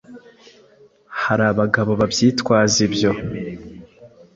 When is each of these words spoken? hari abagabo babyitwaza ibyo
hari 1.23 1.43
abagabo 1.51 1.91
babyitwaza 1.99 2.77
ibyo 2.87 3.11